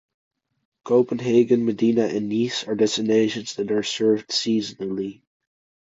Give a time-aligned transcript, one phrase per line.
[0.83, 5.21] Copenhagen, Medina and Nice are destinations that are served seasonally.